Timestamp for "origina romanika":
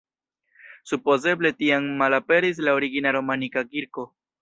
2.83-3.69